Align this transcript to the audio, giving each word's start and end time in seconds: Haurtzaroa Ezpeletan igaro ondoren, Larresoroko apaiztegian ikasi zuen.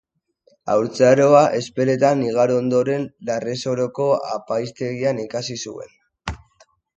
Haurtzaroa 0.75 1.41
Ezpeletan 1.57 2.23
igaro 2.27 2.55
ondoren, 2.61 3.05
Larresoroko 3.29 4.09
apaiztegian 4.39 5.21
ikasi 5.27 5.59
zuen. 5.69 5.95